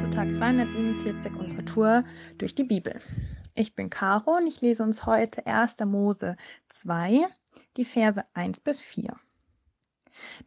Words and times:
zu 0.00 0.08
Tag 0.08 0.34
247 0.34 1.36
unserer 1.36 1.64
Tour 1.66 2.04
durch 2.38 2.54
die 2.54 2.64
Bibel. 2.64 2.98
Ich 3.54 3.74
bin 3.74 3.90
Caro 3.90 4.38
und 4.38 4.46
ich 4.46 4.62
lese 4.62 4.82
uns 4.82 5.04
heute 5.04 5.46
1. 5.46 5.76
Mose 5.84 6.36
2, 6.68 7.26
die 7.76 7.84
Verse 7.84 8.22
1 8.32 8.62
bis 8.62 8.80
4. 8.80 9.14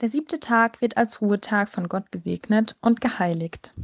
Der 0.02 0.10
siebte 0.10 0.40
Tag 0.40 0.82
wird 0.82 0.98
als 0.98 1.22
Ruhetag 1.22 1.70
von 1.70 1.88
Gott 1.88 2.12
gesegnet 2.12 2.76
und 2.82 3.00
geheiligt. 3.00 3.76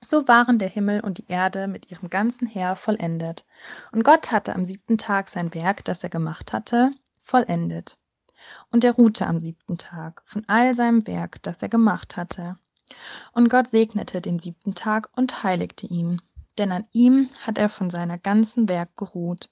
So 0.00 0.26
waren 0.26 0.58
der 0.58 0.68
Himmel 0.68 1.00
und 1.00 1.18
die 1.18 1.28
Erde 1.28 1.68
mit 1.68 1.88
ihrem 1.92 2.10
ganzen 2.10 2.48
Heer 2.48 2.74
vollendet. 2.74 3.46
Und 3.92 4.02
Gott 4.02 4.32
hatte 4.32 4.56
am 4.56 4.64
siebten 4.64 4.98
Tag 4.98 5.28
sein 5.28 5.54
Werk, 5.54 5.84
das 5.84 6.02
er 6.02 6.10
gemacht 6.10 6.52
hatte, 6.52 6.90
vollendet. 7.20 7.98
Und 8.72 8.82
er 8.82 8.94
ruhte 8.94 9.28
am 9.28 9.38
siebten 9.38 9.78
Tag 9.78 10.24
von 10.26 10.42
all 10.48 10.74
seinem 10.74 11.06
Werk, 11.06 11.40
das 11.44 11.62
er 11.62 11.68
gemacht 11.68 12.16
hatte. 12.16 12.56
Und 13.32 13.48
Gott 13.48 13.70
segnete 13.70 14.20
den 14.20 14.38
siebten 14.38 14.74
Tag 14.74 15.10
und 15.16 15.42
heiligte 15.42 15.86
ihn, 15.86 16.20
denn 16.58 16.72
an 16.72 16.86
ihm 16.92 17.30
hat 17.40 17.58
er 17.58 17.68
von 17.68 17.90
seiner 17.90 18.18
ganzen 18.18 18.68
Werk 18.68 18.96
geruht, 18.96 19.50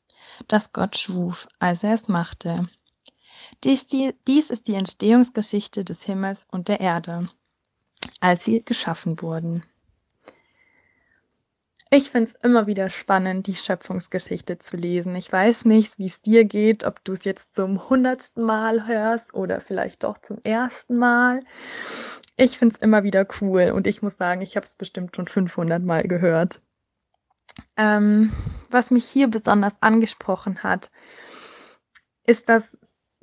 das 0.49 0.73
Gott 0.73 0.97
schuf, 0.97 1.49
als 1.59 1.83
er 1.83 1.95
es 1.95 2.09
machte. 2.09 2.69
Dies, 3.65 3.87
die, 3.87 4.15
dies 4.27 4.51
ist 4.51 4.67
die 4.67 4.75
Entstehungsgeschichte 4.75 5.85
des 5.85 6.05
Himmels 6.05 6.47
und 6.51 6.69
der 6.69 6.81
Erde, 6.81 7.31
als 8.21 8.45
sie 8.45 8.65
geschaffen 8.65 9.21
wurden. 9.23 9.65
Ich 11.93 12.11
finde 12.11 12.31
es 12.31 12.45
immer 12.45 12.69
wieder 12.69 12.89
spannend, 12.89 13.49
die 13.49 13.57
Schöpfungsgeschichte 13.57 14.61
zu 14.61 14.77
lesen. 14.77 15.17
Ich 15.17 15.33
weiß 15.33 15.65
nicht, 15.65 15.99
wie 15.99 16.07
es 16.07 16.23
dir 16.23 16.45
geht, 16.45 16.85
ob 16.85 17.03
du 17.03 17.13
es 17.13 17.25
jetzt 17.25 17.53
zum 17.53 17.89
hundertsten 17.89 18.45
Mal 18.45 18.87
hörst 18.87 19.35
oder 19.35 19.61
vielleicht 19.61 20.05
doch 20.05 20.17
zum 20.19 20.37
ersten 20.45 20.97
Mal. 20.97 21.43
Ich 22.37 22.59
finde 22.59 22.77
es 22.77 22.83
immer 22.83 23.03
wieder 23.03 23.27
cool 23.41 23.73
und 23.73 23.89
ich 23.89 24.03
muss 24.03 24.17
sagen, 24.17 24.41
ich 24.41 24.55
habe 24.55 24.65
es 24.65 24.77
bestimmt 24.77 25.17
schon 25.17 25.27
500 25.27 25.83
Mal 25.83 26.05
gehört. 26.05 26.63
Ähm, 27.77 28.33
was 28.71 28.93
mich 28.93 29.05
hier 29.07 29.27
besonders 29.27 29.75
angesprochen 29.81 30.63
hat, 30.63 30.93
ist, 32.25 32.49
dass 32.49 32.79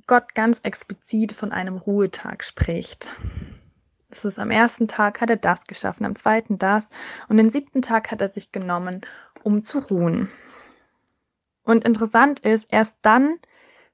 Gott 0.07 0.35
ganz 0.35 0.59
explizit 0.63 1.31
von 1.31 1.53
einem 1.53 1.77
Ruhetag 1.77 2.43
spricht. 2.43 3.15
Es 4.09 4.23
ist 4.23 4.39
am 4.39 4.52
ersten 4.52 4.88
Tag 4.88 5.19
hat 5.19 5.30
er 5.30 5.38
das 5.38 5.66
geschaffen, 5.66 6.05
am 6.05 6.16
zweiten 6.16 6.58
das 6.58 6.89
und 7.27 7.38
den 7.38 7.50
siebten 7.50 7.81
Tag 7.81 8.11
hat 8.11 8.22
er 8.22 8.30
sich 8.30 8.52
genommen, 8.52 9.02
um 9.44 9.64
zu 9.64 9.80
ruhen. 9.80 10.30
Und 11.64 11.86
interessant 11.86 12.39
ist, 12.39 12.72
erst 12.72 12.97
dann 13.02 13.38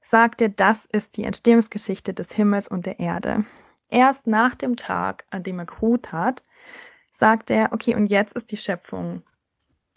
sagt 0.00 0.40
er, 0.40 0.50
das 0.50 0.84
ist 0.84 1.16
die 1.16 1.24
Entstehungsgeschichte 1.24 2.14
des 2.14 2.32
Himmels 2.32 2.68
und 2.68 2.86
der 2.86 3.00
Erde. 3.00 3.44
Erst 3.88 4.26
nach 4.28 4.54
dem 4.54 4.76
Tag, 4.76 5.24
an 5.30 5.42
dem 5.42 5.58
er 5.58 5.66
geruht 5.66 6.12
hat, 6.12 6.42
sagt 7.10 7.50
er, 7.50 7.72
okay, 7.72 7.94
und 7.94 8.06
jetzt 8.06 8.36
ist 8.36 8.52
die 8.52 8.56
Schöpfung 8.56 9.22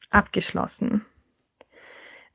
abgeschlossen. 0.10 1.06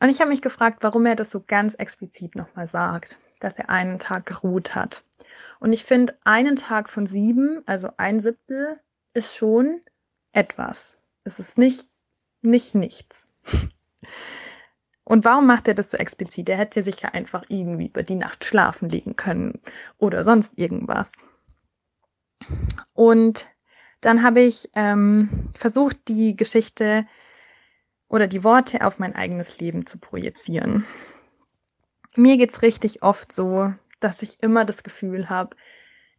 Und 0.01 0.09
ich 0.09 0.21
habe 0.21 0.31
mich 0.31 0.43
gefragt, 0.43 0.79
warum 0.83 1.07
er 1.07 1.17
das 1.17 1.31
so 1.31 1.43
ganz 1.45 1.75
explizit 1.75 2.35
nochmal 2.37 2.67
sagt, 2.67 3.19
dass 3.45 3.59
er 3.59 3.71
einen 3.71 3.99
Tag 3.99 4.27
geruht 4.27 4.75
hat. 4.75 5.05
Und 5.61 5.73
ich 5.73 5.85
finde, 5.85 6.17
einen 6.25 6.57
Tag 6.57 6.89
von 6.89 7.07
sieben, 7.07 7.63
also 7.67 7.91
ein 7.97 8.21
Siebtel, 8.21 8.81
ist 9.15 9.37
schon 9.37 9.81
etwas. 10.33 10.99
Es 11.25 11.39
ist 11.39 11.59
nicht, 11.59 11.87
nicht 12.41 12.75
nichts. 12.75 13.29
Und 15.05 15.25
warum 15.25 15.47
macht 15.47 15.69
er 15.69 15.75
das 15.75 15.91
so 15.91 15.97
explizit? 15.97 16.49
Er 16.49 16.57
hätte 16.57 16.83
sich 16.83 17.01
ja 17.01 17.11
einfach 17.11 17.45
irgendwie 17.49 17.87
über 17.87 18.03
die 18.03 18.15
Nacht 18.15 18.45
schlafen 18.45 18.89
legen 18.89 19.17
können 19.17 19.61
oder 19.99 20.25
sonst 20.25 20.53
irgendwas. 20.57 21.13
Und 22.93 23.47
dann 24.01 24.23
habe 24.23 24.41
ich 24.41 24.71
ähm, 24.75 25.51
versucht, 25.55 26.09
die 26.09 26.35
Geschichte 26.37 27.07
oder 28.09 28.27
die 28.27 28.45
Worte 28.45 28.85
auf 28.87 28.99
mein 28.99 29.15
eigenes 29.15 29.59
Leben 29.59 29.87
zu 29.87 29.99
projizieren. 29.99 30.85
Mir 32.17 32.37
geht's 32.37 32.63
richtig 32.63 33.03
oft 33.03 33.33
so, 33.33 33.73
dass 34.01 34.23
ich 34.23 34.43
immer 34.43 34.65
das 34.65 34.83
Gefühl 34.83 35.31
habe, 35.31 35.57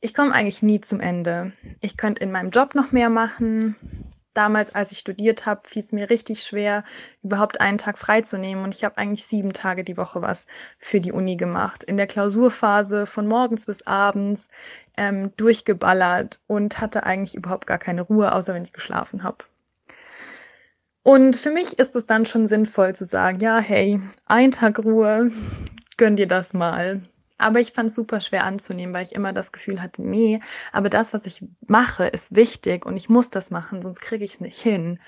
ich 0.02 0.14
komme 0.14 0.34
eigentlich 0.34 0.62
nie 0.62 0.82
zum 0.82 1.00
Ende. 1.00 1.54
Ich 1.80 1.96
könnte 1.96 2.24
in 2.24 2.32
meinem 2.32 2.50
Job 2.50 2.76
noch 2.76 2.92
mehr 2.92 3.10
machen. 3.10 3.76
Damals, 4.34 4.74
als 4.74 4.92
ich 4.92 5.00
studiert 5.00 5.46
habe, 5.46 5.62
fiel 5.66 5.84
es 5.84 5.94
mir 5.94 6.10
richtig 6.10 6.44
schwer, 6.44 6.84
überhaupt 7.22 7.62
einen 7.62 7.78
Tag 7.78 7.98
freizunehmen. 7.98 8.64
Und 8.64 8.74
ich 8.74 8.84
habe 8.84 8.98
eigentlich 8.98 9.26
sieben 9.26 9.54
Tage 9.54 9.84
die 9.84 9.96
Woche 9.96 10.22
was 10.22 10.48
für 10.80 11.00
die 11.00 11.12
Uni 11.12 11.38
gemacht. 11.38 11.84
In 11.84 11.96
der 11.96 12.08
Klausurphase 12.08 13.06
von 13.06 13.28
morgens 13.28 13.68
bis 13.68 13.86
abends 13.88 14.50
ähm, 14.98 15.32
durchgeballert 15.38 16.42
und 16.48 16.82
hatte 16.82 17.04
eigentlich 17.04 17.36
überhaupt 17.36 17.68
gar 17.68 17.78
keine 17.78 18.02
Ruhe, 18.02 18.34
außer 18.34 18.54
wenn 18.54 18.64
ich 18.64 18.74
geschlafen 18.74 19.24
habe. 19.24 19.46
Und 21.04 21.36
für 21.36 21.52
mich 21.52 21.80
ist 21.80 21.96
es 21.96 22.06
dann 22.06 22.26
schon 22.26 22.48
sinnvoll 22.48 22.96
zu 22.96 23.06
sagen, 23.06 23.40
ja, 23.40 23.60
hey, 23.60 24.02
ein 24.26 24.52
Tag 24.52 24.80
Ruhe, 24.80 25.32
gönn 25.98 26.16
dir 26.16 26.28
das 26.28 26.54
mal. 26.54 27.02
Aber 27.38 27.60
ich 27.60 27.74
fand 27.74 27.90
es 27.90 27.96
super 27.96 28.22
schwer 28.22 28.46
anzunehmen, 28.46 28.94
weil 28.94 29.04
ich 29.04 29.14
immer 29.14 29.34
das 29.34 29.52
Gefühl 29.52 29.82
hatte, 29.82 30.02
nee, 30.02 30.40
aber 30.72 30.90
das, 30.90 31.14
was 31.14 31.26
ich 31.26 31.44
mache, 31.68 32.06
ist 32.06 32.36
wichtig 32.36 32.86
und 32.86 32.96
ich 32.96 33.10
muss 33.10 33.30
das 33.30 33.52
machen, 33.52 33.82
sonst 33.82 34.02
kriege 34.02 34.24
ich 34.24 34.36
es 34.36 34.40
nicht 34.40 34.60
hin. 34.60 35.00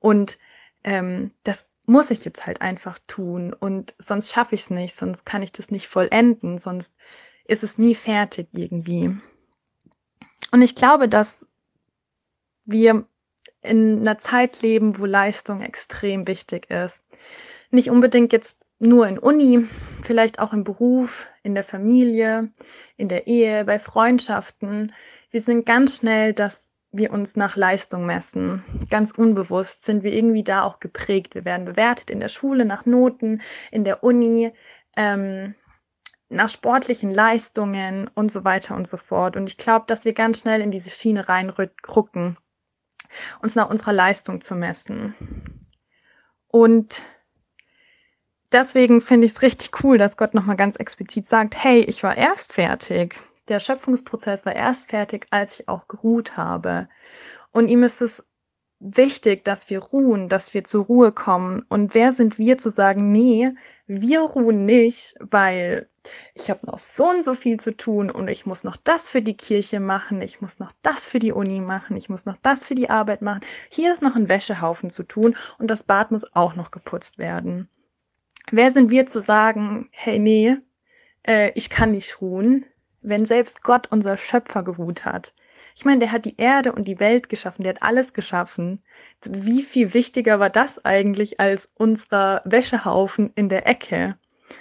Und 0.00 0.38
ähm, 0.82 1.30
das 1.44 1.66
muss 1.86 2.10
ich 2.10 2.24
jetzt 2.24 2.46
halt 2.46 2.62
einfach 2.62 2.98
tun 3.06 3.52
und 3.52 3.94
sonst 3.98 4.32
schaffe 4.32 4.54
ich 4.54 4.62
es 4.62 4.70
nicht, 4.70 4.94
sonst 4.94 5.24
kann 5.24 5.42
ich 5.42 5.52
das 5.52 5.70
nicht 5.70 5.86
vollenden, 5.86 6.58
sonst 6.58 6.94
ist 7.46 7.62
es 7.62 7.76
nie 7.78 7.94
fertig 7.94 8.48
irgendwie. 8.52 9.16
Und 10.50 10.62
ich 10.62 10.74
glaube, 10.74 11.08
dass 11.08 11.46
wir 12.64 13.06
in 13.62 14.00
einer 14.00 14.18
Zeit 14.18 14.62
leben, 14.62 14.98
wo 14.98 15.06
Leistung 15.06 15.62
extrem 15.62 16.26
wichtig 16.26 16.70
ist. 16.70 17.04
Nicht 17.70 17.90
unbedingt 17.90 18.32
jetzt 18.32 18.64
nur 18.84 19.06
in 19.06 19.18
Uni, 19.18 19.66
vielleicht 20.02 20.38
auch 20.38 20.52
im 20.52 20.64
Beruf, 20.64 21.26
in 21.42 21.54
der 21.54 21.64
Familie, 21.64 22.50
in 22.96 23.08
der 23.08 23.26
Ehe, 23.26 23.64
bei 23.64 23.78
Freundschaften. 23.78 24.92
Wir 25.30 25.40
sind 25.40 25.66
ganz 25.66 25.98
schnell, 25.98 26.32
dass 26.32 26.72
wir 26.92 27.12
uns 27.12 27.36
nach 27.36 27.56
Leistung 27.56 28.06
messen. 28.06 28.62
Ganz 28.88 29.12
unbewusst 29.12 29.84
sind 29.84 30.02
wir 30.02 30.12
irgendwie 30.12 30.44
da 30.44 30.62
auch 30.62 30.78
geprägt. 30.78 31.34
Wir 31.34 31.44
werden 31.44 31.66
bewertet 31.66 32.10
in 32.10 32.20
der 32.20 32.28
Schule 32.28 32.64
nach 32.64 32.86
Noten, 32.86 33.42
in 33.70 33.84
der 33.84 34.04
Uni, 34.04 34.52
ähm, 34.96 35.54
nach 36.28 36.48
sportlichen 36.48 37.10
Leistungen 37.10 38.08
und 38.14 38.32
so 38.32 38.44
weiter 38.44 38.76
und 38.76 38.88
so 38.88 38.96
fort. 38.96 39.36
Und 39.36 39.48
ich 39.48 39.56
glaube, 39.56 39.86
dass 39.88 40.04
wir 40.04 40.14
ganz 40.14 40.40
schnell 40.40 40.60
in 40.60 40.70
diese 40.70 40.90
Schiene 40.90 41.28
reinrücken, 41.28 42.36
uns 43.42 43.54
nach 43.54 43.70
unserer 43.70 43.92
Leistung 43.92 44.40
zu 44.40 44.54
messen. 44.54 45.14
Und 46.48 47.02
deswegen 48.54 49.00
finde 49.00 49.26
ich 49.26 49.32
es 49.32 49.42
richtig 49.42 49.84
cool, 49.84 49.98
dass 49.98 50.16
Gott 50.16 50.32
nochmal 50.32 50.56
ganz 50.56 50.76
explizit 50.76 51.26
sagt, 51.26 51.62
hey, 51.62 51.80
ich 51.80 52.02
war 52.02 52.16
erst 52.16 52.52
fertig. 52.52 53.20
Der 53.48 53.60
Schöpfungsprozess 53.60 54.46
war 54.46 54.56
erst 54.56 54.88
fertig, 54.88 55.26
als 55.30 55.60
ich 55.60 55.68
auch 55.68 55.88
geruht 55.88 56.36
habe. 56.36 56.88
Und 57.52 57.68
ihm 57.68 57.82
ist 57.82 58.00
es 58.00 58.24
wichtig, 58.80 59.44
dass 59.44 59.70
wir 59.70 59.80
ruhen, 59.80 60.28
dass 60.28 60.54
wir 60.54 60.64
zur 60.64 60.84
Ruhe 60.84 61.12
kommen. 61.12 61.64
Und 61.68 61.94
wer 61.94 62.12
sind 62.12 62.38
wir 62.38 62.58
zu 62.58 62.70
sagen, 62.70 63.12
nee, 63.12 63.50
wir 63.86 64.20
ruhen 64.20 64.64
nicht, 64.64 65.14
weil 65.20 65.88
ich 66.34 66.50
habe 66.50 66.66
noch 66.66 66.78
so 66.78 67.08
und 67.08 67.24
so 67.24 67.34
viel 67.34 67.58
zu 67.58 67.76
tun 67.76 68.10
und 68.10 68.28
ich 68.28 68.46
muss 68.46 68.64
noch 68.64 68.76
das 68.76 69.08
für 69.08 69.22
die 69.22 69.36
Kirche 69.36 69.80
machen, 69.80 70.20
ich 70.20 70.40
muss 70.40 70.58
noch 70.58 70.72
das 70.82 71.06
für 71.06 71.18
die 71.18 71.32
Uni 71.32 71.60
machen, 71.60 71.96
ich 71.96 72.08
muss 72.08 72.26
noch 72.26 72.36
das 72.42 72.64
für 72.64 72.74
die 72.74 72.90
Arbeit 72.90 73.22
machen. 73.22 73.40
Hier 73.70 73.92
ist 73.92 74.02
noch 74.02 74.16
ein 74.16 74.28
Wäschehaufen 74.28 74.90
zu 74.90 75.02
tun 75.02 75.36
und 75.58 75.68
das 75.68 75.82
Bad 75.82 76.10
muss 76.10 76.34
auch 76.34 76.54
noch 76.54 76.70
geputzt 76.70 77.18
werden. 77.18 77.68
Wer 78.50 78.70
sind 78.70 78.90
wir 78.90 79.06
zu 79.06 79.20
sagen, 79.20 79.88
hey, 79.90 80.18
nee, 80.18 80.56
äh, 81.26 81.50
ich 81.54 81.70
kann 81.70 81.92
nicht 81.92 82.20
ruhen, 82.20 82.66
wenn 83.00 83.26
selbst 83.26 83.62
Gott, 83.62 83.88
unser 83.90 84.16
Schöpfer, 84.16 84.62
geruht 84.62 85.04
hat? 85.04 85.34
Ich 85.76 85.84
meine, 85.84 85.98
der 86.00 86.12
hat 86.12 86.24
die 86.24 86.36
Erde 86.36 86.72
und 86.72 86.86
die 86.86 87.00
Welt 87.00 87.28
geschaffen, 87.28 87.64
der 87.64 87.74
hat 87.74 87.82
alles 87.82 88.12
geschaffen. 88.12 88.82
Wie 89.28 89.62
viel 89.62 89.92
wichtiger 89.92 90.38
war 90.38 90.50
das 90.50 90.84
eigentlich 90.84 91.40
als 91.40 91.68
unser 91.78 92.42
Wäschehaufen 92.44 93.32
in 93.34 93.48
der 93.48 93.66
Ecke? 93.66 94.16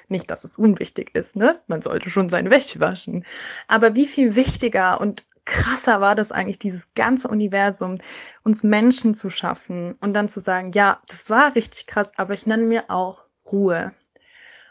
Nicht, 0.07 0.31
dass 0.31 0.43
es 0.43 0.57
unwichtig 0.57 1.15
ist, 1.15 1.35
ne? 1.35 1.61
Man 1.67 1.81
sollte 1.81 2.09
schon 2.09 2.29
seine 2.29 2.49
Wäsche 2.49 2.79
waschen. 2.79 3.25
Aber 3.67 3.95
wie 3.95 4.07
viel 4.07 4.35
wichtiger 4.35 4.99
und 4.99 5.25
krasser 5.45 6.01
war 6.01 6.15
das 6.15 6.31
eigentlich, 6.31 6.57
dieses 6.57 6.87
ganze 6.95 7.27
Universum, 7.27 7.95
uns 8.43 8.63
Menschen 8.63 9.13
zu 9.13 9.29
schaffen 9.29 9.95
und 10.01 10.13
dann 10.13 10.29
zu 10.29 10.39
sagen, 10.39 10.71
ja, 10.73 11.01
das 11.07 11.29
war 11.29 11.55
richtig 11.55 11.85
krass, 11.85 12.09
aber 12.15 12.33
ich 12.33 12.45
nenne 12.45 12.63
mir 12.63 12.85
auch 12.89 13.22
Ruhe. 13.51 13.93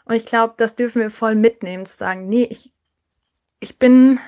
Und 0.05 0.15
ich 0.15 0.25
glaube, 0.25 0.55
das 0.57 0.75
dürfen 0.75 1.01
wir 1.01 1.11
voll 1.11 1.35
mitnehmen, 1.35 1.85
zu 1.85 1.97
sagen, 1.97 2.27
nee, 2.27 2.47
ich, 2.49 2.73
ich 3.59 3.79
bin, 3.79 4.19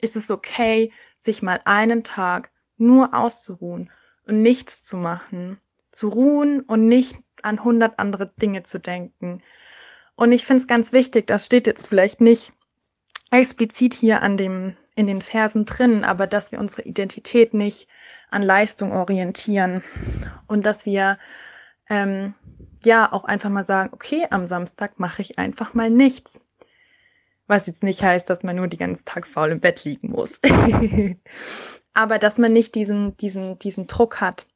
ist 0.00 0.16
es 0.16 0.30
okay, 0.30 0.92
sich 1.18 1.42
mal 1.42 1.60
einen 1.64 2.02
Tag 2.02 2.50
nur 2.76 3.14
auszuruhen 3.14 3.90
und 4.26 4.42
nichts 4.42 4.82
zu 4.82 4.96
machen, 4.96 5.60
zu 5.92 6.08
ruhen 6.08 6.60
und 6.60 6.86
nicht 6.86 7.16
an 7.42 7.62
hundert 7.62 7.98
andere 7.98 8.32
Dinge 8.40 8.64
zu 8.64 8.80
denken. 8.80 9.42
Und 10.16 10.32
ich 10.32 10.44
finde 10.44 10.62
es 10.62 10.66
ganz 10.66 10.92
wichtig, 10.92 11.26
das 11.26 11.46
steht 11.46 11.66
jetzt 11.66 11.86
vielleicht 11.86 12.20
nicht 12.20 12.52
explizit 13.30 13.94
hier 13.94 14.22
an 14.22 14.36
dem 14.36 14.76
in 14.96 15.06
den 15.06 15.20
Versen 15.20 15.66
drin, 15.66 16.04
aber 16.04 16.26
dass 16.26 16.52
wir 16.52 16.58
unsere 16.58 16.82
Identität 16.82 17.52
nicht 17.52 17.86
an 18.30 18.42
Leistung 18.42 18.92
orientieren 18.92 19.84
und 20.46 20.64
dass 20.64 20.86
wir 20.86 21.18
ähm, 21.90 22.34
ja 22.86 23.12
auch 23.12 23.24
einfach 23.24 23.50
mal 23.50 23.66
sagen, 23.66 23.90
okay, 23.92 24.26
am 24.30 24.46
Samstag 24.46 24.98
mache 24.98 25.20
ich 25.22 25.38
einfach 25.38 25.74
mal 25.74 25.90
nichts. 25.90 26.40
Was 27.46 27.66
jetzt 27.66 27.82
nicht 27.82 28.02
heißt, 28.02 28.28
dass 28.30 28.42
man 28.42 28.56
nur 28.56 28.66
die 28.66 28.78
ganzen 28.78 29.04
Tag 29.04 29.26
faul 29.26 29.52
im 29.52 29.60
Bett 29.60 29.84
liegen 29.84 30.08
muss. 30.08 30.40
aber 31.94 32.18
dass 32.18 32.38
man 32.38 32.52
nicht 32.52 32.74
diesen, 32.74 33.16
diesen, 33.18 33.58
diesen 33.58 33.86
Druck 33.86 34.20
hat, 34.20 34.46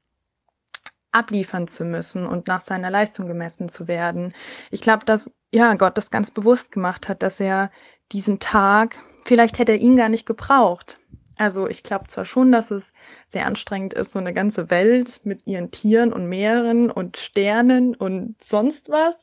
abliefern 1.13 1.67
zu 1.67 1.85
müssen 1.85 2.27
und 2.27 2.47
nach 2.47 2.61
seiner 2.61 2.91
Leistung 2.91 3.27
gemessen 3.27 3.69
zu 3.69 3.89
werden. 3.89 4.33
Ich 4.71 4.81
glaube, 4.81 5.05
dass 5.05 5.31
ja 5.53 5.75
Gott 5.75 5.99
das 5.99 6.11
ganz 6.11 6.31
bewusst 6.31 6.71
gemacht 6.71 7.09
hat, 7.09 7.23
dass 7.23 7.41
er 7.41 7.71
diesen 8.13 8.39
Tag, 8.39 8.97
vielleicht 9.25 9.59
hätte 9.59 9.73
er 9.73 9.79
ihn 9.79 9.97
gar 9.97 10.09
nicht 10.09 10.27
gebraucht. 10.27 11.00
Also 11.41 11.67
ich 11.67 11.83
glaube 11.83 12.07
zwar 12.09 12.27
schon, 12.27 12.53
dass 12.53 12.71
es 12.71 12.93
sehr 13.27 13.47
anstrengend 13.47 13.95
ist, 13.95 14.13
so 14.13 14.19
eine 14.19 14.35
ganze 14.35 14.69
Welt 14.69 15.23
mit 15.25 15.47
ihren 15.47 15.71
Tieren 15.71 16.13
und 16.13 16.29
Meeren 16.29 16.91
und 16.91 17.17
Sternen 17.17 17.95
und 17.95 18.37
sonst 18.45 18.91
was 18.91 19.17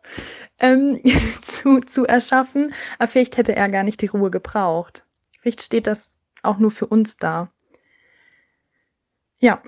ähm, 0.59 0.99
zu, 1.43 1.79
zu 1.81 2.07
erschaffen, 2.07 2.73
aber 2.97 3.07
vielleicht 3.07 3.37
hätte 3.37 3.55
er 3.55 3.69
gar 3.69 3.83
nicht 3.83 4.01
die 4.01 4.07
Ruhe 4.07 4.31
gebraucht. 4.31 5.05
Vielleicht 5.39 5.61
steht 5.61 5.85
das 5.85 6.17
auch 6.41 6.57
nur 6.57 6.71
für 6.71 6.87
uns 6.87 7.17
da. 7.17 7.51
Ja. 9.37 9.61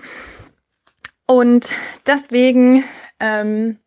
Und 1.26 1.72
deswegen 2.08 2.82
ähm, 3.20 3.78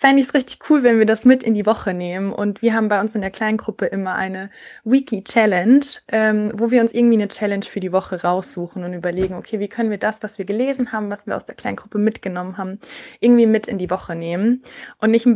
fände 0.00 0.22
ich 0.22 0.28
es 0.28 0.34
richtig 0.34 0.60
cool, 0.70 0.82
wenn 0.82 0.98
wir 0.98 1.04
das 1.04 1.26
mit 1.26 1.42
in 1.42 1.52
die 1.52 1.66
Woche 1.66 1.92
nehmen. 1.92 2.32
Und 2.32 2.62
wir 2.62 2.72
haben 2.74 2.88
bei 2.88 2.98
uns 3.00 3.14
in 3.14 3.20
der 3.20 3.30
Kleingruppe 3.30 3.84
immer 3.84 4.14
eine 4.14 4.48
Weekly 4.82 5.22
Challenge, 5.22 5.84
ähm, 6.10 6.52
wo 6.54 6.70
wir 6.70 6.80
uns 6.80 6.94
irgendwie 6.94 7.18
eine 7.18 7.28
Challenge 7.28 7.66
für 7.66 7.80
die 7.80 7.92
Woche 7.92 8.22
raussuchen 8.22 8.82
und 8.82 8.94
überlegen, 8.94 9.34
okay, 9.34 9.60
wie 9.60 9.68
können 9.68 9.90
wir 9.90 9.98
das, 9.98 10.22
was 10.22 10.38
wir 10.38 10.46
gelesen 10.46 10.92
haben, 10.92 11.10
was 11.10 11.26
wir 11.26 11.36
aus 11.36 11.44
der 11.44 11.54
Kleingruppe 11.54 11.98
mitgenommen 11.98 12.56
haben, 12.56 12.80
irgendwie 13.20 13.44
mit 13.44 13.68
in 13.68 13.76
die 13.76 13.90
Woche 13.90 14.14
nehmen. 14.16 14.62
Und 15.02 15.12
ich 15.12 15.26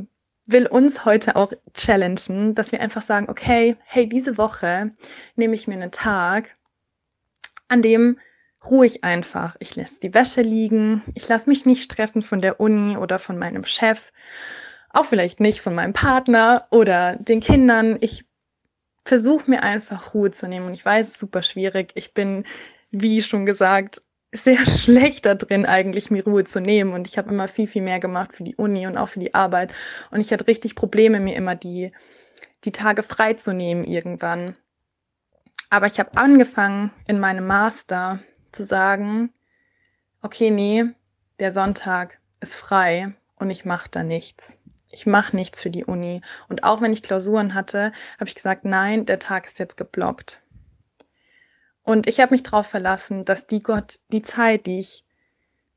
will 0.47 0.67
uns 0.67 1.05
heute 1.05 1.37
auch 1.37 1.53
challengen, 1.75 2.55
dass 2.55 2.73
wir 2.73 2.81
einfach 2.81 3.03
sagen, 3.03 3.29
okay, 3.29 3.77
hey, 3.85 4.09
diese 4.09 4.39
Woche 4.39 4.93
nehme 5.37 5.55
ich 5.55 5.69
mir 5.69 5.75
einen 5.75 5.91
Tag, 5.91 6.57
an 7.69 7.83
dem 7.83 8.19
ruhe 8.71 8.87
ich 8.87 9.05
einfach. 9.05 9.57
Ich 9.59 9.77
lasse 9.77 10.01
die 10.01 10.15
Wäsche 10.15 10.43
liegen. 10.43 11.03
Ich 11.15 11.29
lasse 11.29 11.49
mich 11.49 11.67
nicht 11.67 11.83
stressen 11.83 12.23
von 12.23 12.41
der 12.41 12.61
Uni 12.61 12.97
oder 12.97 13.19
von 13.19 13.39
meinem 13.39 13.65
Chef. 13.65 14.13
Auch 14.91 15.05
vielleicht 15.05 15.41
nicht 15.41 15.61
von 15.61 15.75
meinem 15.75 15.93
Partner 15.93 16.67
oder 16.71 17.17
den 17.17 17.41
Kindern. 17.41 17.99
Ich 18.01 18.25
versuche 19.05 19.51
mir 19.51 19.63
einfach 19.63 20.15
Ruhe 20.15 20.31
zu 20.31 20.49
nehmen. 20.49 20.67
Und 20.67 20.75
ich 20.75 20.85
weiß, 20.85 21.07
es 21.07 21.13
ist 21.15 21.21
super 21.21 21.43
schwierig. 21.43 21.93
Ich 21.95 22.15
bin, 22.15 22.45
wie 22.91 23.23
schon 23.23 23.47
gesagt, 23.47 24.03
sehr 24.33 24.65
schlecht 24.67 25.27
da 25.27 25.35
drin, 25.35 25.67
eigentlich 25.67 26.11
mir 26.11 26.25
Ruhe 26.25 26.45
zu 26.45 26.61
nehmen. 26.61 26.93
Und 26.93 27.07
ich 27.07 27.19
habe 27.19 27.31
immer 27.31 27.49
viel, 27.49 27.67
viel 27.67 27.83
mehr 27.83 28.01
gemacht 28.01 28.33
für 28.33 28.45
die 28.45 28.57
Uni 28.57 28.87
und 28.87 28.97
auch 28.97 29.09
für 29.09 29.21
die 29.21 29.35
Arbeit. 29.35 29.73
Und 30.11 30.21
ich 30.21 30.33
hatte 30.33 30.47
richtig 30.47 30.75
Probleme, 30.75 31.21
mir 31.21 31.37
immer 31.37 31.55
die, 31.55 31.93
die 32.65 32.73
Tage 32.73 33.03
frei 33.03 33.35
zu 33.35 33.53
nehmen 33.53 33.85
irgendwann. 33.85 34.57
Aber 35.71 35.87
ich 35.87 35.99
habe 35.99 36.17
angefangen 36.17 36.93
in 37.09 37.19
meinem 37.19 37.47
Master 37.47 38.21
zu 38.55 38.65
sagen, 38.65 39.33
okay, 40.23 40.51
nee, 40.51 40.85
der 41.39 41.51
Sonntag 41.51 42.19
ist 42.41 42.57
frei 42.57 43.15
und 43.39 43.51
ich 43.51 43.65
mache 43.65 43.89
da 43.91 44.03
nichts. 44.03 44.57
Ich 44.91 45.07
mache 45.07 45.35
nichts 45.35 45.61
für 45.61 45.71
die 45.71 45.85
Uni. 45.85 46.21
Und 46.49 46.63
auch 46.63 46.81
wenn 46.81 46.93
ich 46.93 47.03
Klausuren 47.03 47.55
hatte, 47.55 47.93
habe 48.19 48.29
ich 48.29 48.35
gesagt, 48.35 48.65
nein, 48.65 49.07
der 49.07 49.19
Tag 49.19 49.47
ist 49.47 49.59
jetzt 49.59 49.77
geblockt. 49.77 50.41
Und 51.83 52.07
ich 52.07 52.21
habe 52.21 52.33
mich 52.33 52.45
darauf 52.45 52.67
verlassen, 52.67 53.25
dass 53.25 53.47
die 53.47 53.61
Gott, 53.61 53.99
die 54.09 54.23
Zeit, 54.23 54.67
die 54.67 54.79
ich, 54.79 55.05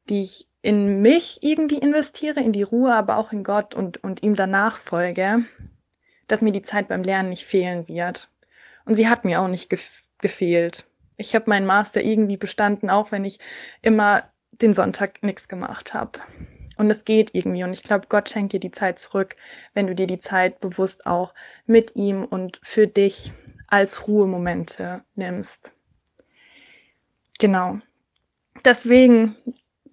die 0.08 0.22
ich 0.22 0.48
in 0.62 1.02
mich 1.02 1.40
irgendwie 1.42 1.80
investiere, 1.80 2.40
in 2.40 2.52
die 2.52 2.64
Ruhe, 2.64 2.94
aber 2.94 3.18
auch 3.18 3.32
in 3.32 3.44
Gott 3.44 3.74
und, 3.74 4.04
und 4.04 4.24
ihm 4.24 4.36
danach 4.36 4.78
folge, 4.78 5.46
dass 6.28 6.42
mir 6.42 6.52
die 6.52 6.62
Zeit 6.62 6.88
beim 6.88 7.04
Lernen 7.04 7.30
nicht 7.30 7.46
fehlen 7.46 7.88
wird. 7.88 8.30
Und 8.86 8.96
sie 8.96 9.10
hat 9.10 9.26
mir 9.26 9.42
auch 9.42 9.48
nicht 9.48 9.70
gefehlt 10.20 10.86
ich 11.18 11.36
habe 11.36 11.50
meinen 11.50 11.66
Master 11.66 12.02
irgendwie 12.02 12.38
bestanden, 12.38 12.90
auch 12.90 13.12
wenn 13.12 13.26
ich 13.26 13.40
immer 13.82 14.24
den 14.52 14.74
Sonntag 14.74 15.24
nichts 15.24 15.48
gemacht 15.48 15.94
habe. 15.94 16.20
Und 16.78 16.92
es 16.92 17.06
geht 17.06 17.34
irgendwie. 17.34 17.64
Und 17.64 17.74
ich 17.74 17.84
glaube, 17.84 18.06
Gott 18.08 18.30
schenkt 18.30 18.54
dir 18.54 18.60
die 18.60 18.72
Zeit 18.72 19.00
zurück, 19.00 19.36
wenn 19.74 19.88
du 19.88 19.96
dir 19.96 20.08
die 20.08 20.20
Zeit 20.20 20.60
bewusst 20.60 21.08
auch 21.08 21.34
mit 21.66 21.96
ihm 21.96 22.24
und 22.24 22.60
für 22.62 22.88
dich 22.88 23.34
als 23.70 24.08
Ruhemomente 24.08 25.04
nimmst. 25.16 25.74
Genau. 27.40 27.80
Deswegen 28.64 29.36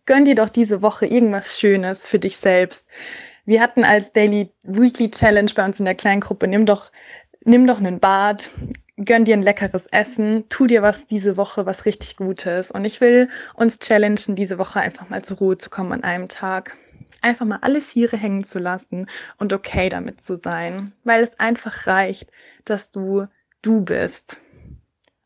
gönn 0.06 0.24
dir 0.24 0.34
doch 0.34 0.50
diese 0.50 0.82
Woche 0.82 1.06
irgendwas 1.06 1.58
Schönes 1.58 2.06
für 2.06 2.18
dich 2.18 2.36
selbst. 2.36 2.86
Wir 3.46 3.60
hatten 3.60 3.84
als 3.84 4.12
Daily 4.12 4.50
Weekly 4.62 5.10
Challenge 5.10 5.50
bei 5.54 5.64
uns 5.64 5.78
in 5.78 5.84
der 5.84 5.94
kleinen 5.94 6.20
Gruppe, 6.20 6.48
nimm 6.48 6.66
doch, 6.66 6.90
nimm 7.44 7.66
doch 7.66 7.78
einen 7.78 8.00
Bad, 8.00 8.50
gönn 8.96 9.24
dir 9.24 9.34
ein 9.34 9.42
leckeres 9.42 9.86
Essen, 9.86 10.48
tu 10.48 10.66
dir 10.66 10.82
was 10.82 11.06
diese 11.06 11.36
Woche, 11.36 11.66
was 11.66 11.84
richtig 11.84 12.16
Gutes. 12.16 12.70
Und 12.70 12.84
ich 12.84 13.00
will 13.00 13.28
uns 13.54 13.78
challengen, 13.78 14.36
diese 14.36 14.58
Woche 14.58 14.80
einfach 14.80 15.08
mal 15.08 15.24
zur 15.24 15.38
Ruhe 15.38 15.58
zu 15.58 15.70
kommen 15.70 15.92
an 15.92 16.04
einem 16.04 16.28
Tag. 16.28 16.76
Einfach 17.22 17.46
mal 17.46 17.58
alle 17.62 17.80
Viere 17.80 18.16
hängen 18.16 18.44
zu 18.44 18.58
lassen 18.58 19.06
und 19.38 19.52
okay 19.52 19.88
damit 19.88 20.22
zu 20.22 20.36
sein. 20.36 20.92
Weil 21.04 21.22
es 21.22 21.40
einfach 21.40 21.86
reicht, 21.86 22.30
dass 22.64 22.90
du 22.90 23.26
du 23.62 23.80
bist. 23.80 24.40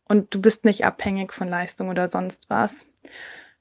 Und 0.08 0.34
du 0.34 0.40
bist 0.40 0.64
nicht 0.64 0.84
abhängig 0.84 1.32
von 1.32 1.48
Leistung 1.48 1.88
oder 1.88 2.08
sonst 2.08 2.48
was. 2.48 2.86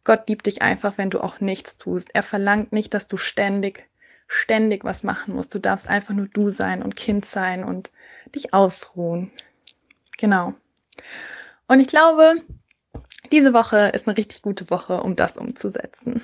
Gott 0.05 0.29
liebt 0.29 0.45
dich 0.45 0.61
einfach, 0.61 0.97
wenn 0.97 1.09
du 1.09 1.19
auch 1.19 1.41
nichts 1.41 1.77
tust. 1.77 2.15
Er 2.15 2.23
verlangt 2.23 2.71
nicht, 2.71 2.93
dass 2.93 3.07
du 3.07 3.17
ständig, 3.17 3.89
ständig 4.27 4.85
was 4.85 5.03
machen 5.03 5.33
musst. 5.33 5.53
Du 5.53 5.59
darfst 5.59 5.89
einfach 5.89 6.13
nur 6.13 6.27
du 6.27 6.49
sein 6.49 6.81
und 6.81 6.95
Kind 6.95 7.25
sein 7.25 7.65
und 7.65 7.91
dich 8.33 8.53
ausruhen. 8.53 9.31
Genau. 10.17 10.53
Und 11.67 11.79
ich 11.79 11.87
glaube, 11.87 12.41
diese 13.31 13.53
Woche 13.53 13.89
ist 13.89 14.07
eine 14.07 14.17
richtig 14.17 14.41
gute 14.41 14.69
Woche, 14.69 15.01
um 15.01 15.15
das 15.15 15.37
umzusetzen. 15.37 16.21